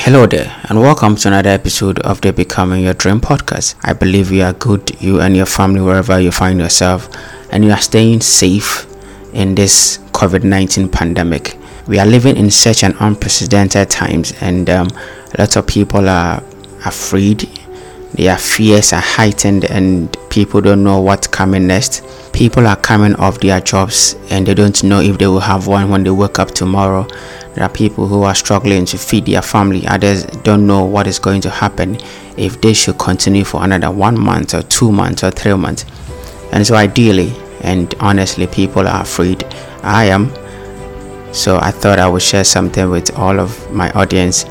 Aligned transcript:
Hello 0.00 0.26
there, 0.26 0.56
and 0.68 0.80
welcome 0.80 1.16
to 1.16 1.28
another 1.28 1.50
episode 1.50 1.98
of 1.98 2.20
the 2.20 2.32
Becoming 2.32 2.84
Your 2.84 2.94
Dream 2.94 3.20
podcast. 3.20 3.74
I 3.82 3.92
believe 3.92 4.30
you 4.30 4.42
are 4.42 4.52
good, 4.52 4.98
you 5.02 5.20
and 5.20 5.36
your 5.36 5.44
family, 5.44 5.80
wherever 5.80 6.18
you 6.20 6.30
find 6.30 6.60
yourself, 6.60 7.10
and 7.50 7.64
you 7.64 7.72
are 7.72 7.80
staying 7.80 8.20
safe 8.20 8.86
in 9.34 9.56
this 9.56 9.98
COVID 10.12 10.44
19 10.44 10.88
pandemic. 10.88 11.58
We 11.88 11.98
are 11.98 12.06
living 12.06 12.36
in 12.36 12.50
such 12.50 12.84
an 12.84 12.94
unprecedented 13.00 13.90
times, 13.90 14.32
and 14.40 14.70
um, 14.70 14.88
a 15.36 15.40
lot 15.42 15.56
of 15.56 15.66
people 15.66 16.08
are 16.08 16.42
afraid. 16.86 17.48
Their 18.14 18.36
fears 18.36 18.92
are 18.92 19.00
heightened, 19.00 19.64
and 19.64 20.16
people 20.30 20.60
don't 20.60 20.82
know 20.82 21.00
what's 21.00 21.26
coming 21.26 21.66
next. 21.66 22.04
People 22.32 22.66
are 22.66 22.76
coming 22.76 23.14
off 23.16 23.40
their 23.40 23.60
jobs, 23.60 24.16
and 24.30 24.46
they 24.46 24.54
don't 24.54 24.82
know 24.82 25.00
if 25.00 25.18
they 25.18 25.26
will 25.26 25.40
have 25.40 25.66
one 25.66 25.90
when 25.90 26.04
they 26.04 26.10
wake 26.10 26.38
up 26.38 26.52
tomorrow 26.52 27.06
there 27.58 27.66
are 27.66 27.70
people 27.70 28.06
who 28.06 28.22
are 28.22 28.36
struggling 28.36 28.84
to 28.84 28.96
feed 28.96 29.26
their 29.26 29.42
family. 29.42 29.84
Others 29.84 30.26
don't 30.44 30.64
know 30.64 30.84
what 30.84 31.08
is 31.08 31.18
going 31.18 31.40
to 31.40 31.50
happen 31.50 31.98
if 32.36 32.60
they 32.60 32.72
should 32.72 32.98
continue 32.98 33.42
for 33.42 33.64
another 33.64 33.90
one 33.90 34.16
month 34.16 34.54
or 34.54 34.62
two 34.62 34.92
months 34.92 35.24
or 35.24 35.32
three 35.32 35.54
months. 35.54 35.84
And 36.52 36.64
so, 36.64 36.76
ideally 36.76 37.32
and 37.62 37.92
honestly, 37.98 38.46
people 38.46 38.86
are 38.86 39.02
afraid. 39.02 39.42
I 39.82 40.04
am. 40.04 40.32
So, 41.34 41.58
I 41.60 41.72
thought 41.72 41.98
I 41.98 42.08
would 42.08 42.22
share 42.22 42.44
something 42.44 42.88
with 42.90 43.12
all 43.18 43.40
of 43.40 43.72
my 43.72 43.90
audience. 43.90 44.44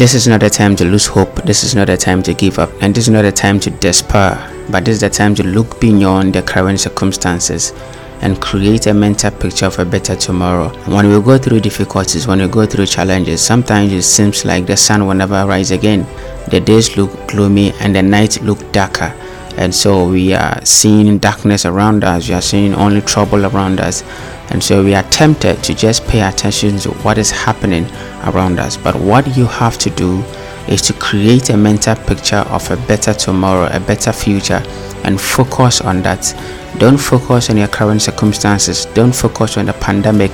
This 0.00 0.14
is 0.14 0.26
not 0.26 0.42
a 0.42 0.48
time 0.48 0.76
to 0.76 0.86
lose 0.86 1.06
hope. 1.06 1.42
This 1.42 1.62
is 1.62 1.74
not 1.74 1.90
a 1.90 1.96
time 1.98 2.22
to 2.22 2.32
give 2.32 2.58
up. 2.58 2.70
And 2.80 2.94
this 2.94 3.06
is 3.06 3.10
not 3.10 3.26
a 3.26 3.30
time 3.30 3.60
to 3.60 3.68
despair. 3.68 4.50
But 4.70 4.86
this 4.86 4.94
is 4.94 5.00
the 5.02 5.10
time 5.10 5.34
to 5.34 5.42
look 5.42 5.78
beyond 5.78 6.32
the 6.32 6.40
current 6.40 6.80
circumstances 6.80 7.74
and 8.22 8.40
create 8.40 8.86
a 8.86 8.94
mental 8.94 9.30
picture 9.30 9.66
of 9.66 9.78
a 9.78 9.84
better 9.84 10.16
tomorrow. 10.16 10.70
When 10.86 11.06
we 11.06 11.20
go 11.20 11.36
through 11.36 11.60
difficulties, 11.60 12.26
when 12.26 12.40
we 12.40 12.48
go 12.48 12.64
through 12.64 12.86
challenges, 12.86 13.42
sometimes 13.42 13.92
it 13.92 14.04
seems 14.04 14.46
like 14.46 14.64
the 14.64 14.74
sun 14.74 15.06
will 15.06 15.12
never 15.12 15.44
rise 15.46 15.70
again. 15.70 16.06
The 16.48 16.60
days 16.60 16.96
look 16.96 17.10
gloomy 17.28 17.72
and 17.72 17.94
the 17.94 18.02
nights 18.02 18.40
look 18.40 18.72
darker. 18.72 19.14
And 19.58 19.74
so 19.74 20.08
we 20.08 20.32
are 20.32 20.64
seeing 20.64 21.18
darkness 21.18 21.66
around 21.66 22.04
us, 22.04 22.26
we 22.26 22.34
are 22.34 22.40
seeing 22.40 22.72
only 22.72 23.02
trouble 23.02 23.44
around 23.44 23.80
us. 23.80 24.02
And 24.48 24.64
so 24.64 24.82
we 24.82 24.94
are 24.94 25.02
tempted 25.10 25.62
to 25.64 25.74
just 25.74 26.06
pay 26.06 26.22
attention 26.22 26.78
to 26.78 26.90
what 27.02 27.18
is 27.18 27.30
happening 27.30 27.84
around 28.24 28.58
us. 28.58 28.76
But 28.76 28.96
what 28.96 29.36
you 29.36 29.46
have 29.46 29.78
to 29.78 29.90
do 29.90 30.22
is 30.68 30.82
to 30.82 30.92
create 30.94 31.50
a 31.50 31.56
mental 31.56 31.96
picture 31.96 32.44
of 32.50 32.70
a 32.70 32.76
better 32.86 33.12
tomorrow, 33.12 33.68
a 33.72 33.80
better 33.80 34.12
future, 34.12 34.62
and 35.04 35.20
focus 35.20 35.80
on 35.80 36.02
that. 36.02 36.34
Don't 36.78 36.98
focus 36.98 37.50
on 37.50 37.56
your 37.56 37.68
current 37.68 38.02
circumstances, 38.02 38.86
don't 38.86 39.14
focus 39.14 39.56
on 39.56 39.66
the 39.66 39.72
pandemic. 39.74 40.30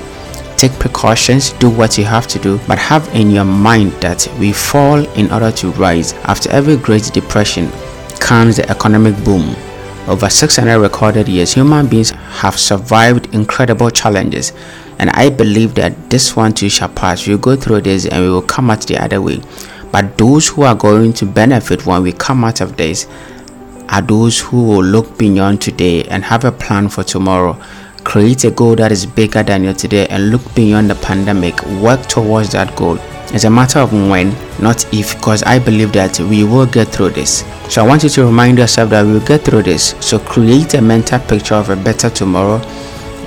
Take 0.56 0.72
precautions, 0.78 1.50
do 1.52 1.68
what 1.68 1.98
you 1.98 2.04
have 2.04 2.26
to 2.28 2.38
do, 2.38 2.58
but 2.66 2.78
have 2.78 3.06
in 3.14 3.30
your 3.30 3.44
mind 3.44 3.92
that 4.00 4.26
we 4.38 4.52
fall 4.52 4.98
in 5.14 5.30
order 5.30 5.52
to 5.52 5.70
rise. 5.72 6.14
After 6.24 6.50
every 6.50 6.76
great 6.76 7.10
depression 7.12 7.70
comes 8.20 8.56
the 8.56 8.68
economic 8.70 9.14
boom. 9.22 9.54
Over 10.08 10.30
600 10.30 10.78
recorded 10.78 11.26
years, 11.26 11.54
human 11.54 11.88
beings 11.88 12.10
have 12.10 12.56
survived 12.56 13.34
incredible 13.34 13.90
challenges, 13.90 14.52
and 15.00 15.10
I 15.10 15.30
believe 15.30 15.74
that 15.74 16.10
this 16.10 16.36
one 16.36 16.54
too 16.54 16.68
shall 16.68 16.90
pass. 16.90 17.26
We'll 17.26 17.38
go 17.38 17.56
through 17.56 17.80
this 17.80 18.06
and 18.06 18.22
we 18.22 18.30
will 18.30 18.42
come 18.42 18.70
out 18.70 18.82
the 18.82 18.98
other 18.98 19.20
way. 19.20 19.40
But 19.90 20.16
those 20.16 20.46
who 20.46 20.62
are 20.62 20.76
going 20.76 21.12
to 21.14 21.26
benefit 21.26 21.86
when 21.86 22.04
we 22.04 22.12
come 22.12 22.44
out 22.44 22.60
of 22.60 22.76
this 22.76 23.08
are 23.88 24.00
those 24.00 24.38
who 24.38 24.62
will 24.62 24.84
look 24.84 25.18
beyond 25.18 25.60
today 25.60 26.04
and 26.04 26.24
have 26.24 26.44
a 26.44 26.52
plan 26.52 26.88
for 26.88 27.02
tomorrow. 27.02 27.60
Create 28.04 28.44
a 28.44 28.52
goal 28.52 28.76
that 28.76 28.92
is 28.92 29.06
bigger 29.06 29.42
than 29.42 29.64
your 29.64 29.74
today 29.74 30.06
and 30.06 30.30
look 30.30 30.54
beyond 30.54 30.88
the 30.88 30.94
pandemic. 30.94 31.60
Work 31.80 32.02
towards 32.06 32.52
that 32.52 32.76
goal. 32.76 32.98
It's 33.34 33.44
a 33.44 33.50
matter 33.50 33.80
of 33.80 33.92
when, 33.92 34.30
not 34.62 34.92
if, 34.94 35.16
because 35.16 35.42
I 35.42 35.58
believe 35.58 35.92
that 35.92 36.18
we 36.20 36.44
will 36.44 36.66
get 36.66 36.88
through 36.88 37.10
this. 37.10 37.44
So 37.68 37.84
I 37.84 37.86
want 37.86 38.04
you 38.04 38.08
to 38.10 38.24
remind 38.24 38.58
yourself 38.58 38.90
that 38.90 39.04
we 39.04 39.14
will 39.14 39.26
get 39.26 39.42
through 39.42 39.64
this. 39.64 39.94
So 40.00 40.18
create 40.18 40.74
a 40.74 40.80
mental 40.80 41.18
picture 41.18 41.56
of 41.56 41.68
a 41.70 41.76
better 41.76 42.08
tomorrow 42.08 42.58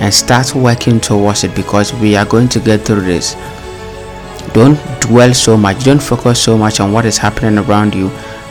and 0.00 0.12
start 0.12 0.54
working 0.54 1.00
towards 1.00 1.44
it 1.44 1.54
because 1.54 1.92
we 1.94 2.16
are 2.16 2.24
going 2.24 2.48
to 2.48 2.60
get 2.60 2.80
through 2.80 3.02
this. 3.02 3.34
Don't 4.54 4.78
dwell 5.00 5.34
so 5.34 5.56
much, 5.56 5.84
don't 5.84 6.02
focus 6.02 6.42
so 6.42 6.56
much 6.56 6.80
on 6.80 6.92
what 6.92 7.04
is 7.04 7.18
happening 7.18 7.58
around 7.58 7.94
you 7.94 8.10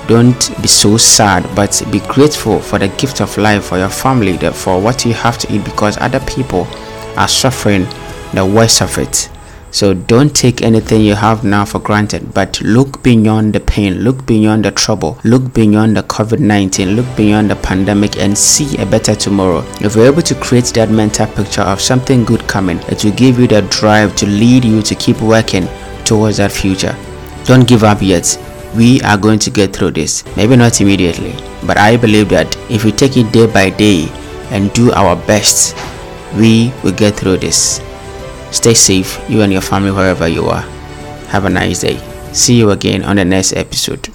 don't 0.09 0.59
be 0.59 0.67
so 0.67 0.97
sad 0.97 1.47
but 1.55 1.83
be 1.91 1.99
grateful 2.07 2.59
for 2.59 2.79
the 2.79 2.87
gift 2.97 3.21
of 3.21 3.37
life 3.37 3.65
for 3.65 3.77
your 3.77 3.89
family 3.89 4.35
for 4.49 4.81
what 4.81 5.05
you 5.05 5.13
have 5.13 5.37
to 5.37 5.53
eat 5.53 5.63
because 5.63 5.99
other 5.99 6.19
people 6.21 6.67
are 7.15 7.27
suffering 7.27 7.83
the 8.33 8.43
worst 8.43 8.81
of 8.81 8.97
it 8.97 9.29
so 9.71 9.93
don't 9.93 10.35
take 10.35 10.61
anything 10.61 11.01
you 11.01 11.15
have 11.15 11.43
now 11.43 11.63
for 11.63 11.79
granted 11.79 12.33
but 12.33 12.59
look 12.61 13.01
beyond 13.03 13.53
the 13.53 13.59
pain 13.59 13.93
look 13.99 14.25
beyond 14.25 14.65
the 14.65 14.71
trouble 14.71 15.17
look 15.23 15.53
beyond 15.53 15.95
the 15.95 16.03
covid-19 16.03 16.95
look 16.95 17.05
beyond 17.15 17.49
the 17.49 17.55
pandemic 17.57 18.17
and 18.17 18.37
see 18.37 18.77
a 18.77 18.85
better 18.85 19.15
tomorrow 19.15 19.63
if 19.81 19.95
you're 19.95 20.05
able 20.05 20.21
to 20.21 20.35
create 20.35 20.65
that 20.67 20.89
mental 20.89 21.27
picture 21.27 21.61
of 21.61 21.79
something 21.79 22.23
good 22.25 22.45
coming 22.47 22.79
it 22.89 23.03
will 23.03 23.11
give 23.11 23.39
you 23.39 23.47
the 23.47 23.61
drive 23.63 24.15
to 24.15 24.25
lead 24.25 24.65
you 24.65 24.81
to 24.81 24.95
keep 24.95 25.19
working 25.21 25.67
towards 26.03 26.37
that 26.37 26.51
future 26.51 26.95
don't 27.45 27.67
give 27.67 27.83
up 27.83 28.01
yet 28.01 28.37
we 28.75 29.01
are 29.01 29.17
going 29.17 29.39
to 29.39 29.49
get 29.49 29.75
through 29.75 29.91
this. 29.91 30.23
Maybe 30.35 30.55
not 30.55 30.81
immediately, 30.81 31.33
but 31.65 31.77
I 31.77 31.97
believe 31.97 32.29
that 32.29 32.55
if 32.69 32.85
we 32.85 32.91
take 32.91 33.17
it 33.17 33.31
day 33.31 33.47
by 33.47 33.69
day 33.69 34.07
and 34.51 34.71
do 34.73 34.91
our 34.91 35.15
best, 35.15 35.75
we 36.37 36.71
will 36.83 36.93
get 36.93 37.15
through 37.15 37.37
this. 37.37 37.81
Stay 38.51 38.73
safe, 38.73 39.19
you 39.29 39.41
and 39.41 39.51
your 39.51 39.61
family, 39.61 39.91
wherever 39.91 40.27
you 40.27 40.45
are. 40.45 40.61
Have 41.29 41.45
a 41.45 41.49
nice 41.49 41.81
day. 41.81 41.97
See 42.33 42.57
you 42.57 42.71
again 42.71 43.03
on 43.03 43.15
the 43.17 43.25
next 43.25 43.53
episode. 43.53 44.09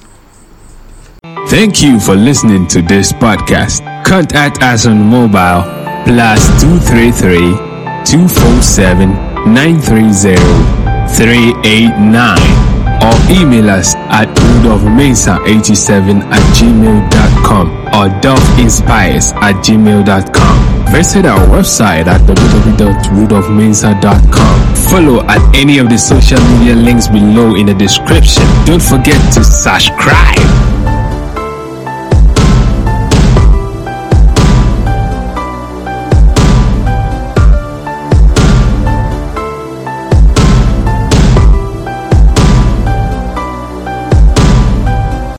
Thank 1.49 1.83
you 1.83 2.01
for 2.01 2.15
listening 2.15 2.67
to 2.69 2.83
this 2.83 3.13
podcast. 3.13 3.83
Contact 4.05 4.63
us 4.63 4.87
on 4.87 4.99
mobile 5.03 5.63
plus 6.05 6.47
233 6.61 7.55
247 8.05 9.09
930 9.53 10.37
389 11.15 12.39
or 13.05 13.15
email 13.31 13.71
us 13.71 13.95
at 14.11 14.29
rudolphmesa87 14.29 16.23
at 16.25 16.43
gmail.com 16.57 17.71
or 17.89 18.09
dolphinspires 18.21 19.33
at 19.37 19.55
gmail.com. 19.65 20.74
Visit 20.95 21.27
our 21.27 21.41
website 21.49 22.07
at 22.07 22.21
www.rudolphmensa.com. 22.21 24.75
Follow 24.89 25.27
at 25.27 25.57
any 25.57 25.79
of 25.79 25.89
the 25.89 25.99
social 25.99 26.39
media 26.55 26.77
links 26.77 27.09
below 27.09 27.57
in 27.57 27.67
the 27.67 27.75
description. 27.75 28.45
Don't 28.65 28.81
forget 28.81 29.19
to 29.35 29.43
subscribe. 29.43 30.64